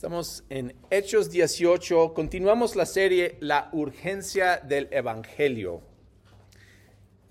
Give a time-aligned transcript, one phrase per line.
[0.00, 5.82] Estamos en Hechos 18, continuamos la serie La urgencia del Evangelio.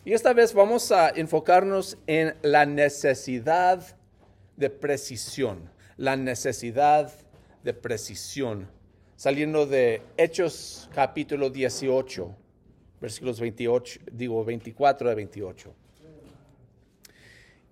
[0.06, 3.98] Y esta vez vamos a enfocarnos en la necesidad
[4.56, 7.12] de precisión, la necesidad
[7.64, 8.70] de precisión,
[9.16, 12.36] saliendo de Hechos capítulo 18,
[13.02, 15.74] versículos 28, digo 24 a 28.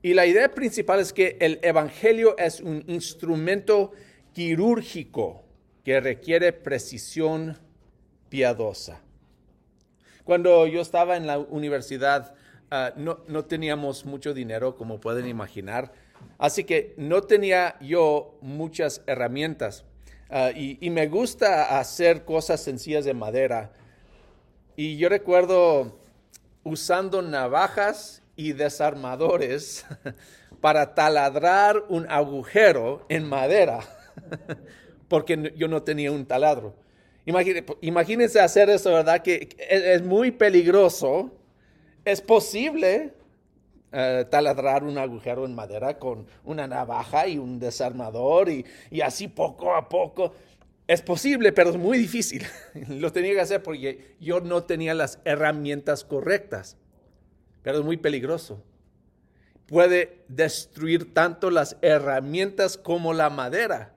[0.02, 3.92] Y la idea principal es que el Evangelio es un instrumento
[4.38, 5.44] quirúrgico
[5.84, 7.58] que requiere precisión
[8.30, 9.02] piadosa.
[10.26, 12.36] Cuando yo estaba en la universidad,
[12.70, 15.92] ah, no, no, teníamos mucho dinero, como pueden imaginar,
[16.38, 19.86] así que no tenía yo muchas herramientas.
[20.54, 23.72] Y, y, me gusta hacer cosas sencillas de madera.
[24.76, 25.98] Y yo recuerdo
[26.64, 29.84] usando navajas y desarmadores
[30.62, 33.97] para taladrar un agujero en madera
[35.08, 36.76] porque yo no tenía un taladro.
[37.82, 39.22] Imagínense hacer eso, ¿verdad?
[39.22, 41.32] Que es muy peligroso.
[42.06, 43.14] Es posible
[43.92, 49.28] uh, taladrar un agujero en madera con una navaja y un desarmador y, y, así
[49.28, 50.34] poco a poco.
[50.88, 52.46] Es posible, pero es muy difícil.
[52.88, 56.78] Lo tenía que hacer porque yo no tenía las herramientas correctas.
[57.62, 58.64] Pero es muy peligroso.
[59.66, 63.97] Puede destruir tanto las herramientas como la madera.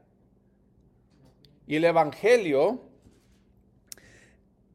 [1.71, 2.83] Y el Evangelio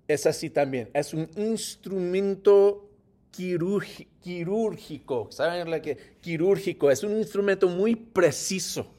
[0.07, 2.89] es así también, es un instrumento
[3.31, 6.89] quirúrgico, ¿saben lo que quirúrgico?
[6.89, 8.95] Es un instrumento muy preciso,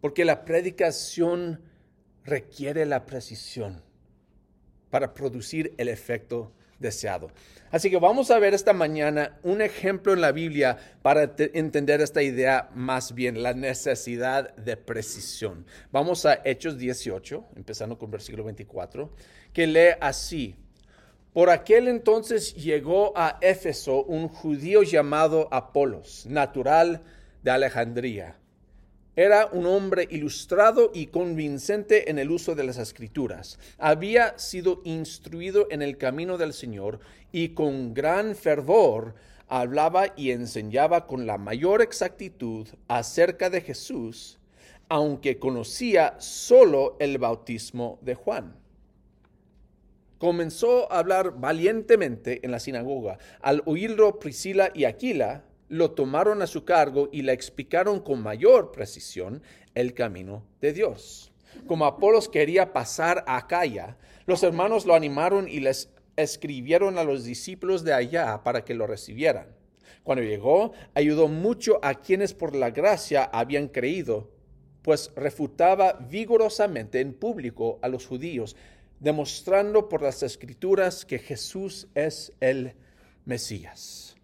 [0.00, 1.60] porque la predicación
[2.24, 3.80] requiere la precisión
[4.90, 7.30] para producir el efecto deseado.
[7.70, 12.22] Así que vamos a ver esta mañana un ejemplo en la Biblia para entender esta
[12.22, 15.66] idea más bien, la necesidad de precisión.
[15.92, 19.12] Vamos a Hechos 18, empezando con versículo 24,
[19.52, 20.56] que lee así.
[21.32, 27.02] Por aquel entonces llegó a Éfeso un judío llamado Apolos, natural
[27.42, 28.36] de Alejandría
[29.18, 33.58] era un hombre ilustrado y convincente en el uso de las escrituras.
[33.76, 37.00] Había sido instruido en el camino del Señor
[37.32, 39.16] y con gran fervor
[39.48, 44.38] hablaba y enseñaba con la mayor exactitud acerca de Jesús,
[44.88, 48.54] aunque conocía solo el bautismo de Juan.
[50.18, 53.18] Comenzó a hablar valientemente en la sinagoga.
[53.40, 58.72] Al oírlo Priscila y Aquila, lo tomaron a su cargo y le explicaron con mayor
[58.72, 59.42] precisión
[59.74, 61.32] el camino de Dios.
[61.66, 63.96] Como Apolos quería pasar a Acaya,
[64.26, 68.86] los hermanos lo animaron y les escribieron a los discípulos de allá para que lo
[68.86, 69.48] recibieran.
[70.02, 74.30] Cuando llegó, ayudó mucho a quienes por la gracia habían creído,
[74.82, 78.56] pues refutaba vigorosamente en público a los judíos,
[79.00, 82.74] demostrando por las escrituras que Jesús es el
[83.26, 84.17] Mesías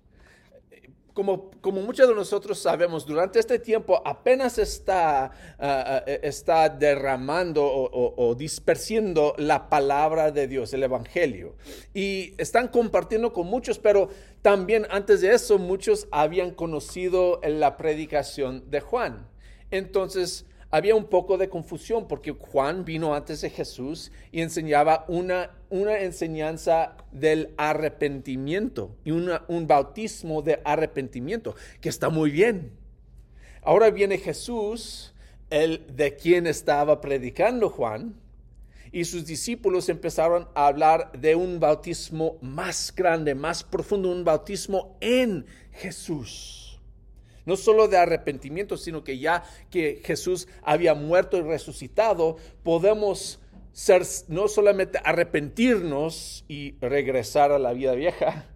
[1.14, 8.14] como, muchos de nosotros sabemos, durante este tiempo apenas está, ah, ah, está derramando o,
[8.16, 8.36] o,
[9.38, 11.54] la palabra de Dios, el Evangelio.
[11.94, 14.08] Y están compartiendo con muchos, pero
[14.42, 19.28] también antes de eso muchos habían conocido la predicación de Juan.
[19.70, 25.52] Entonces, había un poco de confusión porque Juan vino antes de Jesús y enseñaba una,
[25.70, 32.72] una enseñanza del arrepentimiento y un bautismo de arrepentimiento, que está muy bien.
[33.62, 35.14] Ahora viene Jesús,
[35.48, 38.16] el de quien estaba predicando Juan,
[38.90, 44.96] y sus discípulos empezaron a hablar de un bautismo más grande, más profundo, un bautismo
[45.00, 46.63] en Jesús
[47.46, 53.40] no solo de arrepentimiento, sino que ya que Jesús había muerto y resucitado, podemos
[53.72, 58.46] ser no solamente arrepentirnos y regresar a la vida vieja,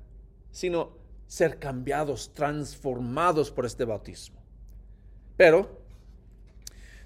[0.51, 4.41] sino ser cambiados, transformados por este bautismo.
[5.37, 5.79] Pero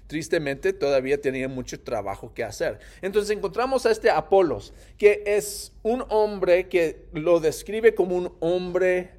[0.07, 2.79] tristemente todavía tenía mucho trabajo que hacer.
[3.01, 9.11] Entonces encontramos a este Apolos, que es un hombre que lo describe como un hombre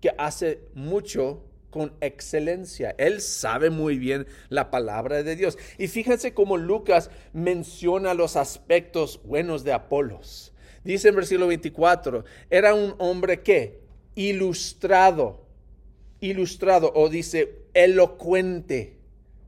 [0.00, 2.94] que hace mucho con excelencia.
[2.98, 5.58] Él sabe muy bien la palabra de Dios.
[5.76, 10.52] Y fíjense cómo Lucas menciona los aspectos buenos de Apolos.
[10.84, 13.80] Dice en versículo 24, era un hombre que
[14.14, 15.46] ilustrado,
[16.20, 18.96] ilustrado, o dice elocuente,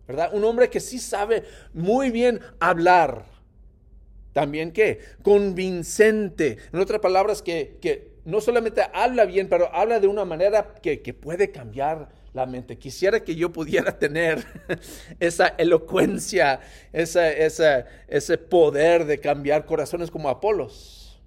[0.06, 0.30] ¿verdad?
[0.34, 3.24] Un hombre que sí sabe muy bien hablar.
[4.32, 6.58] También que convincente.
[6.72, 10.98] En otras palabras, que, que no solamente habla bien, pero habla de una manera que,
[11.14, 12.78] puede cambiar la mente.
[12.78, 14.44] Quisiera que yo pudiera tener
[15.20, 16.60] esa elocuencia,
[16.92, 21.20] ese poder de cambiar corazones como Apolos.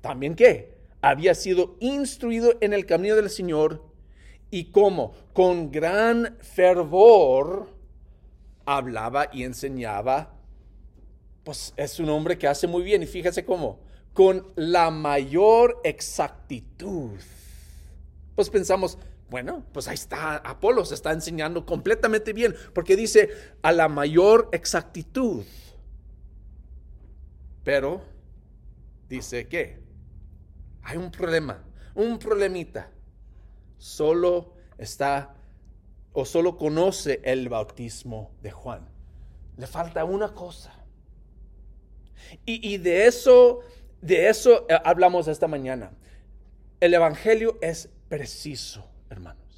[0.00, 0.78] También qué?
[1.00, 3.84] Había sido instruido en el camino del Señor
[4.50, 7.68] y cómo, con gran fervor,
[8.64, 10.34] hablaba y enseñaba.
[11.44, 13.80] Pues es un hombre que hace muy bien y fíjese cómo,
[14.18, 17.20] con la mayor exactitud.
[18.34, 18.98] Pues pensamos,
[19.30, 23.30] bueno, pues ahí está, Apolo se está enseñando completamente bien, porque dice
[23.62, 25.44] a la mayor exactitud.
[27.62, 28.02] Pero
[29.08, 29.78] dice que
[30.82, 31.62] hay un problema,
[31.94, 32.90] un problemita.
[33.76, 35.36] Solo está
[36.12, 38.88] o solo conoce el bautismo de Juan.
[39.56, 40.74] Le falta una cosa.
[42.44, 43.60] Y, y de eso,
[44.00, 45.90] de eso eh, hablamos esta mañana.
[46.80, 49.48] El evangelio es preciso hermanos.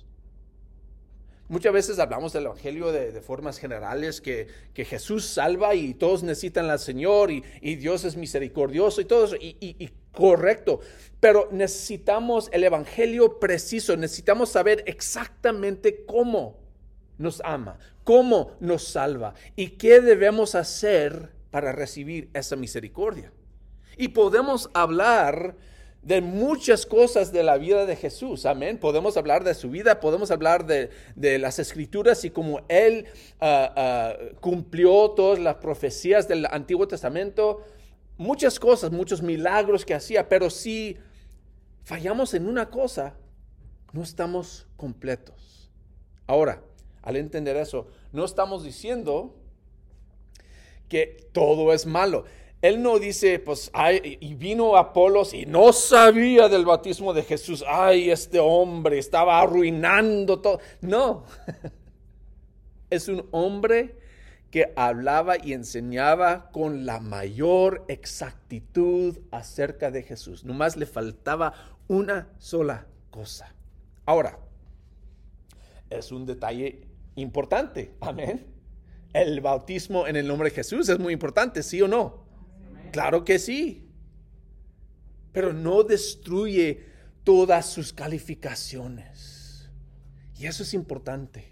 [1.50, 6.78] Muchas veces hablamos del Evangelio de, formas generales, que, Jesús salva y todos necesitan al
[6.78, 7.42] Señor y,
[7.74, 10.78] Dios es misericordioso y todo eso, y, correcto.
[11.18, 16.56] Pero necesitamos el Evangelio preciso, necesitamos saber exactamente cómo
[17.18, 23.32] nos ama, cómo nos salva y qué debemos hacer para recibir esa misericordia.
[24.00, 25.56] Y podemos hablar
[26.02, 28.46] de muchas cosas de la vida de Jesús.
[28.46, 28.78] Amén.
[28.78, 30.88] Podemos hablar de su vida, podemos hablar de,
[31.38, 33.04] las escrituras y cómo Él
[33.42, 37.62] ah, ah, cumplió todas las profecías del Antiguo Testamento.
[38.16, 40.96] Muchas cosas, muchos milagros que hacía, pero si
[41.84, 43.16] fallamos en una cosa,
[43.92, 45.70] no estamos completos.
[46.26, 46.62] Ahora,
[47.02, 49.36] al entender eso, no estamos diciendo
[50.88, 52.24] que todo es malo.
[52.62, 57.64] Él no dice, pues, ay, y vino Apolos y no sabía del bautismo de Jesús.
[57.66, 60.60] Ay, este hombre estaba arruinando todo.
[60.82, 61.24] No,
[62.90, 63.96] es un hombre
[64.50, 70.44] que hablaba y enseñaba con la mayor exactitud acerca de Jesús.
[70.44, 71.54] Nomás le faltaba
[71.88, 73.54] una sola cosa.
[74.04, 74.38] Ahora,
[75.88, 76.82] es un detalle
[77.14, 77.94] importante.
[78.00, 78.46] Amén.
[79.12, 82.29] El bautismo en el nombre de Jesús es muy importante, ¿sí o no?
[82.90, 83.88] Claro que sí.
[85.32, 86.84] Pero no destruye
[87.24, 89.68] todas sus calificaciones.
[90.36, 91.46] Y eso es importante.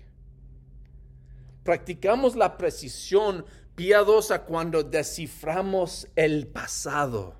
[1.63, 3.45] Practicamos la precisión
[3.75, 7.35] piadosa cuando desciframos el pasado.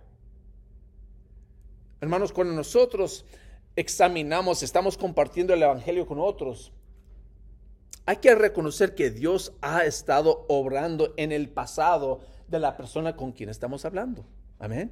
[2.01, 3.25] Hermanos, cuando nosotros
[3.75, 6.73] examinamos, estamos compartiendo el Evangelio con otros,
[8.07, 13.33] hay que reconocer que Dios ha estado obrando en el pasado de la persona con
[13.33, 14.25] quien estamos hablando.
[14.59, 14.91] Amén.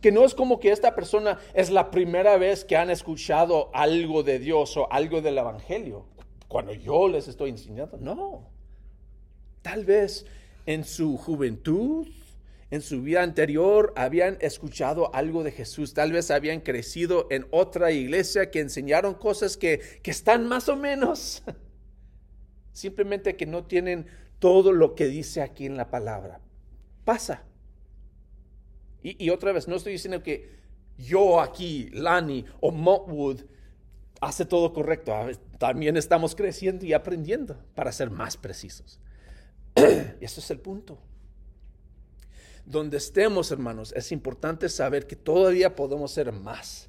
[0.00, 4.22] Que no es como que esta persona es la primera vez que han escuchado algo
[4.22, 6.06] de Dios o algo del Evangelio.
[6.48, 7.96] Cuando yo les estoy enseñando.
[7.96, 8.48] No.
[9.62, 10.26] Tal vez
[10.66, 12.06] en su juventud,
[12.70, 15.94] en su vida anterior, habían escuchado algo de Jesús.
[15.94, 20.76] Tal vez habían crecido en otra iglesia que enseñaron cosas que, que están más o
[20.76, 21.42] menos.
[22.72, 24.06] Simplemente que no tienen
[24.38, 26.40] todo lo que dice aquí en la palabra
[27.06, 27.44] pasa.
[29.02, 30.58] Y, otra vez, no estoy diciendo que
[30.98, 33.42] yo aquí, Lani o Motwood,
[34.20, 35.14] hace todo correcto.
[35.58, 38.98] También estamos creciendo y aprendiendo para ser más precisos.
[39.76, 40.98] Ese es el punto.
[42.64, 46.88] Donde estemos, hermanos, es importante saber que todavía podemos ser más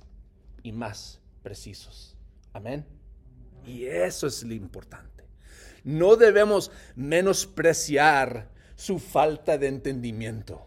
[0.63, 2.17] y más precisos.
[2.51, 2.83] Amén.
[3.63, 5.25] Y eso es lo importante.
[5.83, 10.65] No debemos menospreciar su falta de entendimiento.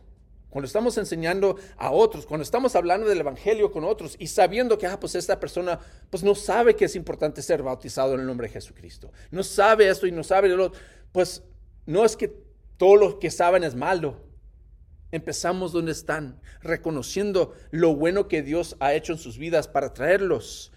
[0.50, 4.88] Cuando estamos enseñando a otros, cuando estamos hablando del Evangelio con otros y sabiendo que,
[4.88, 5.78] ah, pues esta persona,
[6.10, 9.12] pues no sabe que es importante ser bautizado en el nombre de Jesucristo.
[9.30, 10.80] No sabe esto y no sabe lo otro.
[11.12, 11.44] Pues
[11.86, 12.34] no es que
[12.76, 14.16] todo lo que saben es malo.
[15.12, 20.72] Empezamos donde están, reconociendo lo bueno que Dios ha hecho en sus vidas para traerlos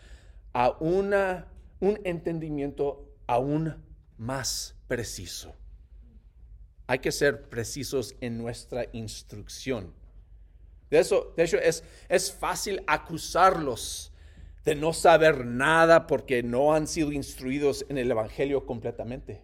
[0.53, 1.47] a una,
[1.79, 3.83] un entendimiento aún
[4.17, 5.55] más preciso.
[6.93, 9.95] Hay que ser precisos en nuestra instrucción.
[10.91, 14.13] De, eso, de hecho, es, es fácil acusarlos
[14.63, 19.41] de no saber nada porque no han sido instruidos en el Evangelio completamente.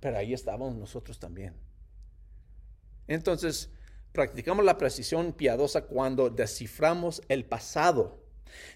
[0.00, 1.54] Pero ahí estábamos nosotros también.
[3.06, 3.70] Entonces,
[4.10, 8.20] practicamos la precisión piadosa cuando desciframos el pasado.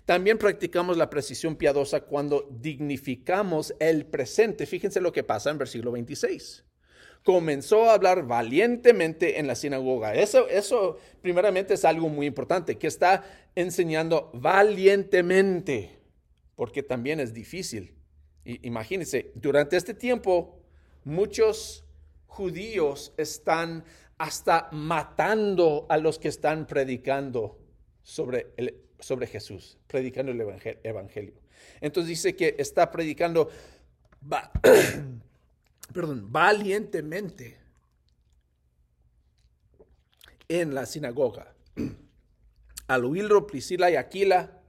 [0.04, 4.66] También practicamos la precisión piadosa cuando dignificamos el presente.
[4.66, 6.65] Fíjense lo que pasa en versículo 26
[7.26, 10.14] comenzó a hablar valientemente en la sinagoga.
[10.14, 15.98] Eso, eso primeramente es algo muy importante, que está enseñando valientemente,
[16.54, 17.96] porque también es difícil
[18.46, 20.60] imagínense, durante este tiempo
[21.04, 21.84] muchos
[22.26, 23.84] judíos están
[24.18, 27.58] hasta matando a los que están predicando
[28.02, 30.40] sobre, el, sobre Jesús, predicando el
[30.82, 31.34] evangelio.
[31.80, 33.50] Entonces dice que está predicando
[35.92, 37.58] perdón, valientemente
[40.48, 41.52] en la sinagoga.
[42.88, 44.60] Al oírlo Priscila y Aquila,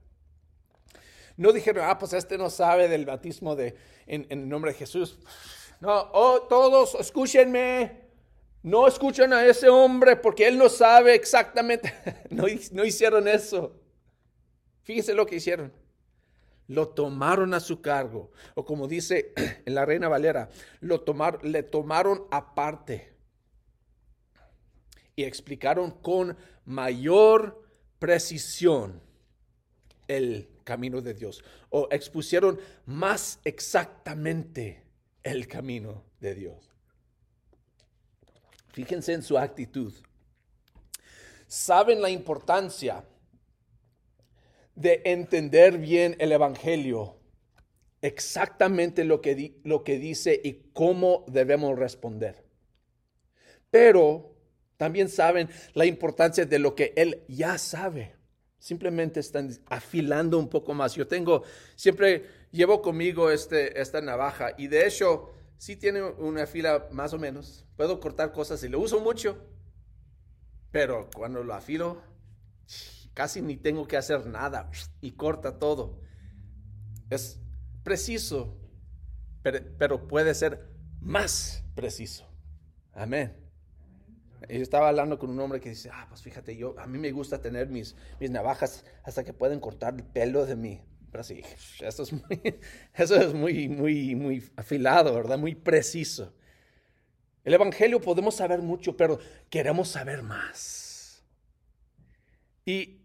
[1.36, 5.18] no dijeron, ah, pues este no sabe del bautismo de, en, el nombre de Jesús.
[5.80, 8.08] No, oh, todos escúchenme.
[8.64, 11.94] No escuchen a ese hombre porque él no sabe exactamente.
[12.30, 13.80] no, no hicieron eso.
[14.82, 15.72] Fíjense lo que hicieron.
[16.68, 18.30] Lo tomaron a su cargo.
[18.54, 19.32] O como dice
[19.66, 20.48] en la Reina Valera,
[20.80, 23.14] lo tomaron, le tomaron aparte.
[25.16, 27.64] Y explicaron con mayor
[27.98, 29.02] precisión
[30.06, 31.42] el camino de Dios.
[31.70, 34.84] O expusieron más exactamente
[35.22, 36.70] el camino de Dios.
[38.72, 39.92] Fíjense en su actitud.
[41.46, 43.04] Saben la importancia
[44.78, 47.16] de entender bien el Evangelio,
[48.00, 52.44] exactamente lo que, lo que dice y cómo debemos responder.
[53.70, 54.36] Pero
[54.76, 58.14] también saben la importancia de lo que Él ya sabe.
[58.60, 60.94] Simplemente están afilando un poco más.
[60.94, 61.42] Yo tengo,
[61.74, 67.18] siempre llevo conmigo este, esta navaja y de hecho sí tiene una fila más o
[67.18, 67.66] menos.
[67.76, 69.38] Puedo cortar cosas y lo uso mucho,
[70.70, 72.00] pero cuando lo afilo,
[73.18, 74.70] casi ni tengo que hacer nada
[75.00, 76.00] y corta todo.
[77.10, 77.40] Es
[77.82, 78.56] preciso,
[79.42, 80.68] pero, puede ser
[81.00, 82.24] más preciso.
[82.92, 83.36] Amén.
[84.48, 87.10] Yo estaba hablando con un hombre que dice, ah, pues fíjate, yo, a mí me
[87.10, 90.80] gusta tener mis, mis navajas hasta que pueden cortar el pelo de mí.
[91.10, 91.42] Pero sí,
[91.80, 92.20] eso es muy,
[92.94, 95.38] eso es muy, muy, muy afilado, ¿verdad?
[95.38, 96.32] Muy preciso.
[97.42, 99.18] El Evangelio podemos saber mucho, pero
[99.50, 101.24] queremos saber más.
[102.64, 102.97] Y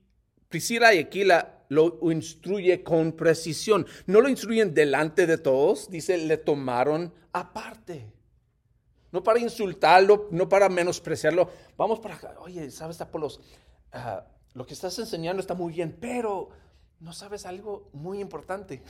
[0.54, 3.88] Priscila y Aquila lo instruye con precisión.
[4.06, 8.14] No lo instruyen delante de todos, dice, le tomaron aparte
[9.12, 11.50] no para insultarlo, no para menospreciarlo.
[11.76, 12.36] Vamos para acá.
[12.40, 13.42] Oye, ¿sabes, Apolos?
[13.92, 16.50] Ah, lo que estás enseñando está muy bien, pero
[17.00, 18.84] no sabes algo muy importante.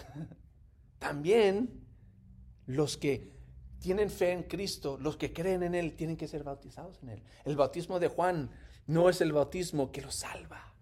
[0.99, 1.85] También
[2.65, 3.33] los que
[3.79, 7.23] tienen fe en Cristo, los que creen en Él, tienen que ser bautizados en Él.
[7.45, 8.49] El bautismo de Juan
[8.87, 10.72] no es el bautismo que lo salva.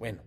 [0.00, 0.22] Bueno,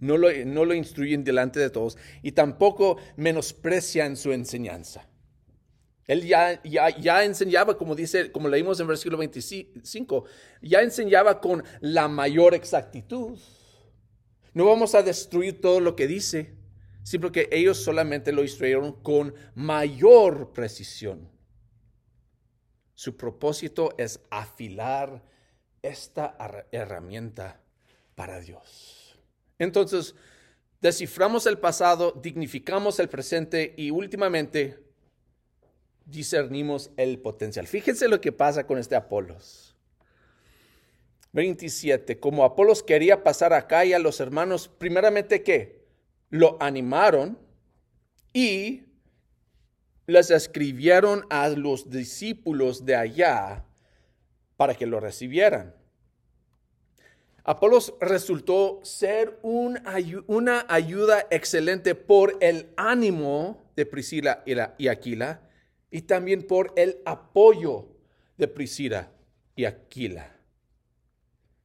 [0.00, 5.08] no lo, no lo instruyen delante de todos y tampoco menosprecian su enseñanza.
[6.06, 10.26] Él ya, ya, enseñaba, como dice, como leímos en versículo 25,
[10.60, 13.38] ya enseñaba con la mayor exactitud.
[14.52, 16.54] No vamos a destruir todo lo que dice,
[17.04, 21.30] sino que ellos solamente lo instruyeron con mayor precisión.
[22.94, 25.24] Su propósito es afilar
[25.80, 26.36] esta
[26.72, 27.62] herramienta
[28.18, 29.16] para Dios.
[29.60, 30.16] Entonces,
[30.80, 34.82] desciframos el pasado, dignificamos el presente y últimamente
[36.04, 37.68] discernimos el potencial.
[37.68, 39.76] Fíjense lo que pasa con este Apolos.
[41.32, 42.18] 27.
[42.18, 45.86] Como Apolos quería pasar acá y a los hermanos, primeramente que
[46.28, 47.38] lo animaron
[48.32, 48.82] y
[50.06, 53.64] les escribieron a los discípulos de allá
[54.56, 55.77] para que lo recibieran.
[57.48, 64.44] Apolos resultó ser una ayuda excelente por el ánimo de Priscila
[64.76, 65.40] y Aquila
[65.90, 67.86] y también por el apoyo
[68.36, 69.10] de Priscila
[69.56, 70.36] y Aquila.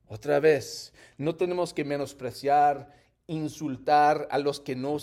[0.08, 2.90] Otra vez, no tenemos que menospreciar,
[3.28, 5.00] insultar a los que no,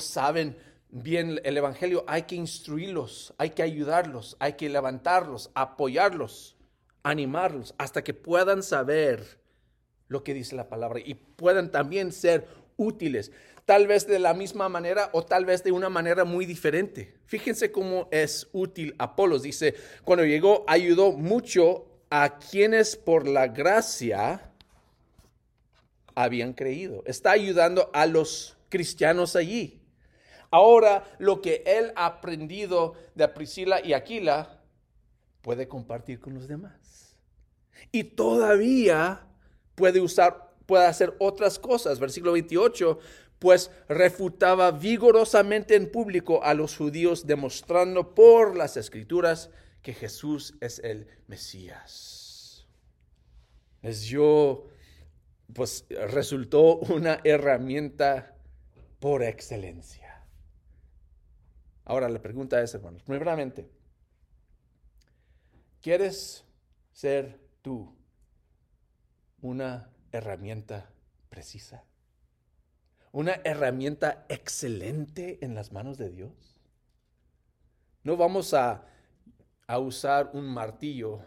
[0.00, 0.58] saben
[0.90, 2.04] bien el Evangelio.
[2.06, 6.58] Hay que instruirlos, hay que ayudarlos, hay que levantarlos, apoyarlos,
[7.02, 9.38] animarlos, hasta que puedan saber
[10.08, 12.46] lo que dice la palabra y puedan también ser
[12.76, 13.30] útiles
[13.68, 17.14] tal vez de la misma manera o tal vez de una manera muy diferente.
[17.26, 19.42] Fíjense cómo es útil Apolos.
[19.42, 19.74] Dice,
[20.04, 24.54] cuando llegó ayudó mucho a quienes por la gracia
[26.14, 27.02] habían creído.
[27.04, 29.82] Está ayudando a los cristianos allí.
[30.50, 34.62] Ahora lo que él ha aprendido de Priscila y Aquila
[35.42, 37.14] puede compartir con los demás.
[37.92, 39.27] Y todavía
[39.78, 42.00] puede usar, puede hacer otras cosas.
[42.00, 42.98] Versículo 28,
[43.38, 50.80] pues refutaba vigorosamente en público a los judíos, demostrando por las escrituras que Jesús es
[50.80, 52.66] el Mesías.
[53.80, 54.66] Les dio,
[55.54, 58.34] pues resultó una herramienta
[58.98, 60.26] por excelencia.
[61.84, 63.70] Ahora la pregunta es, hermanos, primeramente,
[65.80, 66.44] ¿quieres
[66.92, 67.97] ser tú
[69.40, 70.90] una herramienta
[71.28, 71.84] precisa?
[73.12, 76.60] ¿Una herramienta excelente en las manos de Dios?
[78.02, 78.84] No vamos a,
[79.66, 81.20] a usar un martillo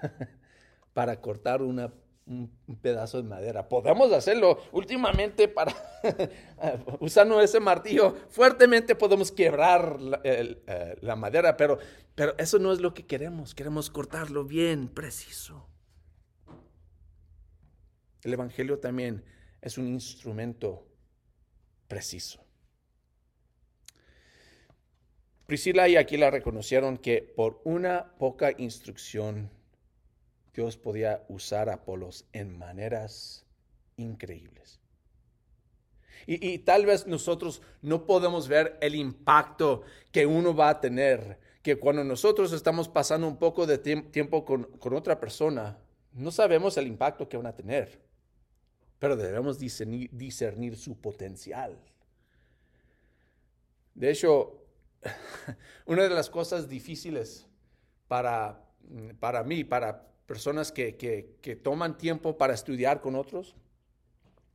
[0.92, 1.92] para cortar una
[2.26, 2.50] un,
[2.80, 3.68] pedazo de madera.
[3.68, 5.74] Podemos hacerlo últimamente para,
[7.00, 11.78] usando ese martillo, fuertemente podemos quebrar eh, la, madera, pero,
[12.14, 13.54] pero eso no es lo que queremos.
[13.54, 15.68] Queremos cortarlo bien, preciso.
[18.24, 19.22] El Evangelio también
[19.60, 20.86] es un instrumento
[21.88, 22.44] preciso.
[25.46, 29.50] Priscila y Aquila reconocieron que por una poca instrucción
[30.54, 33.44] Dios podía usar a Apolos en maneras
[33.96, 34.80] increíbles.
[36.26, 41.76] Y, tal vez nosotros no podemos ver el impacto que uno va a tener, que
[41.76, 45.78] cuando nosotros estamos pasando un poco de tiempo con, otra persona,
[46.12, 48.00] no sabemos el impacto que van a tener,
[49.04, 51.76] pero debemos discernir, discernir su potencial.
[53.94, 54.64] De hecho,
[55.84, 57.46] una de las cosas difíciles
[58.08, 58.64] para,
[59.20, 63.54] para mí, para personas que, toman tiempo para estudiar con otros,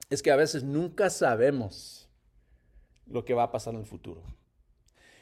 [0.09, 2.09] es que a veces nunca sabemos
[3.05, 4.23] lo que va a pasar en el futuro.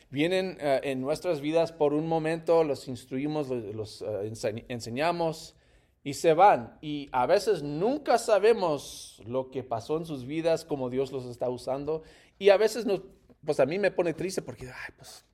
[0.10, 5.58] Vienen eh, en nuestras vidas por un momento, los instruimos, los, eh, enseñamos
[6.04, 6.78] y se van.
[6.82, 11.50] Y a veces nunca sabemos lo que pasó en sus vidas, cómo Dios los está
[11.50, 12.04] usando.
[12.40, 13.02] Y a veces nos,
[13.46, 15.26] pues a mí me pone triste porque, ay, pues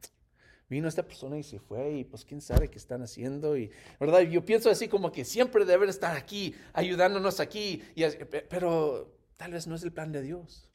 [0.70, 4.22] vino esta persona y se fue y pues quién sabe qué están haciendo y verdad
[4.22, 8.04] yo pienso así como que siempre deben estar aquí ayudándonos aquí y,
[8.50, 10.72] pero tal vez no es el plan de Dios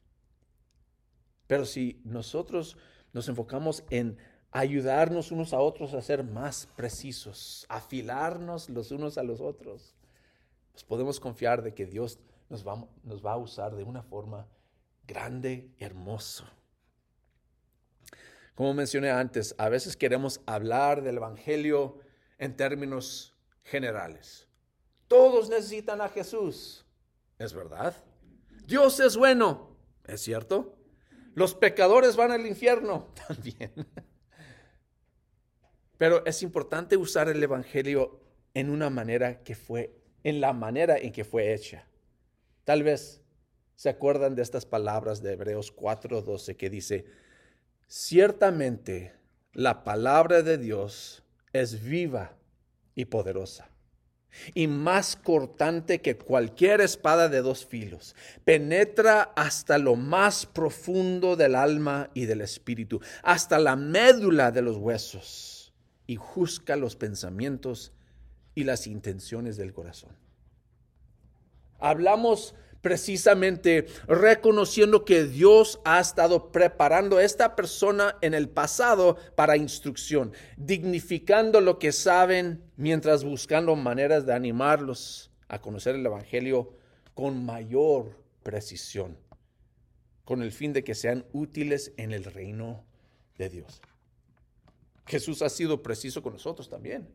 [1.47, 2.77] pero si nosotros
[3.11, 4.17] nos enfocamos en
[4.51, 9.95] ayudarnos unos a otros a ser más precisos afilarnos los unos a los otros
[10.71, 12.19] pues podemos confiar de que Dios
[12.49, 14.47] nos va, nos va a usar de una forma
[15.05, 16.45] grande y hermoso
[18.59, 21.99] como mencioné antes, a veces queremos hablar del Evangelio
[22.37, 24.49] en términos generales.
[25.07, 26.85] Todos necesitan a Jesús.
[27.37, 27.95] ¿Es verdad?
[28.65, 29.77] Dios es bueno.
[30.05, 30.75] ¿Es cierto?
[31.35, 33.07] Los pecadores van al infierno.
[33.29, 33.71] También.
[35.99, 38.21] Pero es importante usar el Evangelio
[38.55, 41.85] en una manera que fue, en la manera en que fue hecha.
[42.63, 43.21] Tal vez
[43.75, 47.05] se acuerdan de estas palabras de Hebreos 4:12 que dice,
[47.85, 49.13] Ciertamente
[49.53, 52.37] la palabra de Dios es viva
[52.95, 53.69] y poderosa
[54.53, 58.15] y más cortante que cualquier espada de dos filos.
[58.45, 64.77] Penetra hasta lo más profundo del alma y del espíritu, hasta la médula de los
[64.77, 65.58] huesos,
[66.09, 67.93] y juzga los pensamientos
[68.55, 70.09] y las intenciones del corazón.
[71.77, 79.55] Hablamos precisamente reconociendo que Dios ha estado preparando a esta persona en el pasado para
[79.55, 86.73] instrucción, dignificando lo que saben mientras buscando maneras de animarlos a conocer el Evangelio
[87.13, 89.15] con mayor precisión,
[90.25, 92.83] con el fin de que sean útiles en el reino
[93.37, 93.79] de Dios.
[95.09, 97.09] Jesús ha sido preciso con nosotros también,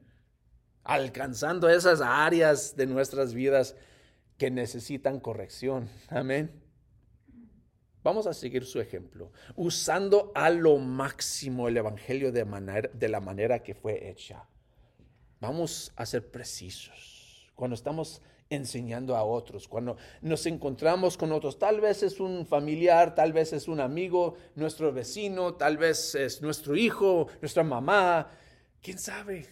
[0.83, 3.77] alcanzando esas áreas de nuestras vidas
[4.37, 5.89] que necesitan corrección.
[6.09, 6.51] Amén.
[8.03, 13.21] Vamos a seguir su ejemplo, usando a lo máximo el Evangelio de, manera, de la
[13.21, 14.45] manera que fue hecha.
[15.41, 17.51] Vamos a ser precisos.
[17.55, 18.21] Cuando estamos
[18.55, 23.53] enseñando a otros, cuando nos encontramos con otros, tal vez es un familiar, tal vez
[23.53, 28.31] es un amigo, nuestro vecino, tal vez es nuestro hijo, nuestra mamá,
[28.81, 29.47] quién sabe.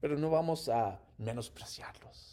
[0.00, 2.30] Pero no vamos a menospreciarlos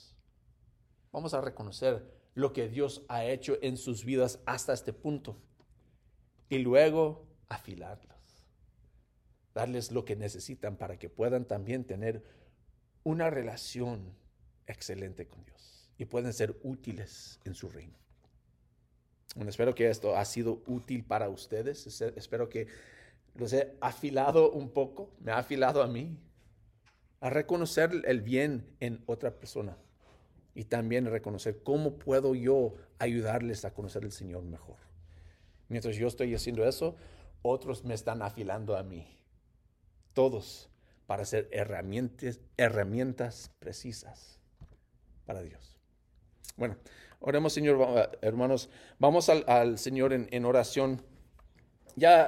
[1.17, 5.41] Vamos a reconocer lo que Dios ha hecho en sus vidas hasta este punto
[6.48, 8.46] y luego afilarlos,
[9.54, 12.24] darles lo que necesitan para que puedan también tener
[13.04, 14.15] una relación
[14.68, 17.98] excelente con Dios y pueden ser útiles en su reino.
[19.36, 22.02] Bueno, espero que esto ha sido útil para ustedes.
[22.16, 22.68] Espero que
[23.36, 26.18] los he afilado un poco, me ha afilado a mí,
[27.20, 29.78] a reconocer el bien en otra persona
[30.54, 34.78] y también reconocer cómo puedo yo ayudarles a conocer al Señor mejor.
[35.70, 36.96] Mientras yo estoy haciendo eso,
[37.42, 39.20] otros me están afilando a mí.
[40.14, 40.70] Todos
[41.06, 44.37] para ser herramientas, herramientas precisas
[45.28, 45.78] para Dios.
[46.56, 46.78] Bueno,
[47.20, 51.04] oremos Señor, hermanos, vamos al, Señor en, oración.
[51.96, 52.24] Ya